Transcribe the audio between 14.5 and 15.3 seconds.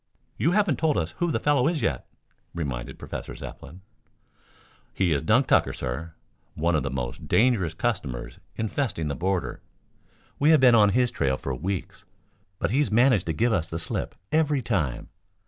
time.